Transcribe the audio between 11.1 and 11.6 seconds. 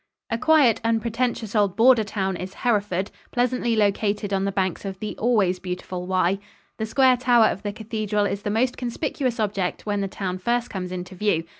view.